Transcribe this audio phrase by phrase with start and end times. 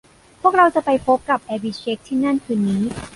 [0.41, 2.81] พวกเราจะไปพบกับแอบิเช็คที่นั่นคืนนี้